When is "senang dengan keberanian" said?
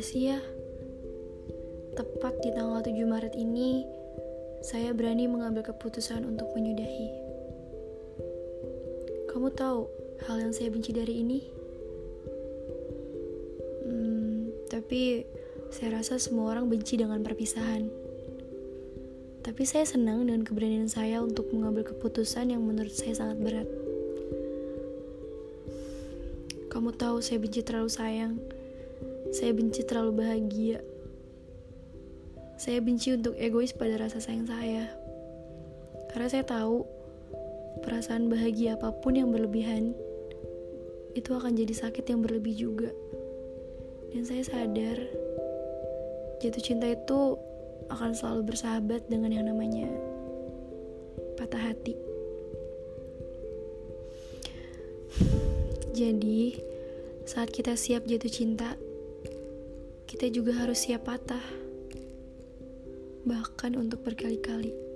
19.84-20.88